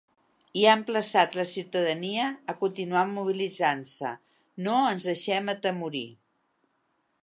[0.61, 4.17] I ha emplaçat la ciutadania a continuar mobilitzant-se:
[4.69, 6.09] No ens deixem atemorir.